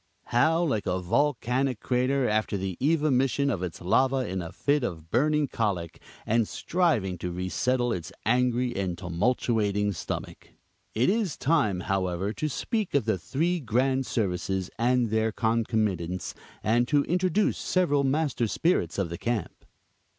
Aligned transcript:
How 0.33 0.63
like 0.63 0.87
a 0.87 0.99
volcanic 0.99 1.79
crater 1.79 2.27
after 2.27 2.57
the 2.57 2.75
evomition 2.81 3.51
of 3.53 3.61
its 3.61 3.81
lava 3.81 4.27
in 4.27 4.41
a 4.41 4.51
fit 4.51 4.83
of 4.83 5.11
burning 5.11 5.47
cholic, 5.47 5.99
and 6.25 6.47
striving 6.47 7.19
to 7.19 7.31
resettle 7.31 7.93
its 7.93 8.11
angry 8.25 8.75
and 8.75 8.97
tumultuating 8.97 9.91
stomach! 9.93 10.53
It 10.95 11.11
is 11.11 11.37
time, 11.37 11.81
however, 11.81 12.33
to 12.33 12.49
speak 12.49 12.95
of 12.95 13.05
the 13.05 13.19
three 13.19 13.59
grand 13.59 14.07
services 14.07 14.71
and 14.79 15.11
their 15.11 15.31
concomitants, 15.31 16.33
and 16.63 16.87
to 16.87 17.03
introduce 17.03 17.59
several 17.59 18.03
master 18.03 18.47
spirits 18.47 18.97
of 18.97 19.09
the 19.11 19.19
camp. 19.19 19.65